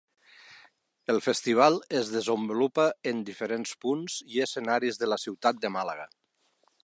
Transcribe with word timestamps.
El 1.13 1.19
Festival 1.25 1.77
es 1.99 2.09
desenvolupa 2.15 2.87
en 3.13 3.21
diferents 3.29 3.75
punts 3.85 4.17
i 4.37 4.43
escenaris 4.49 5.01
de 5.03 5.11
la 5.13 5.19
ciutat 5.27 5.63
de 5.67 5.73
Màlaga. 5.77 6.09